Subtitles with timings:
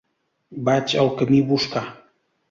[0.69, 1.83] Vaig al camí Boscà.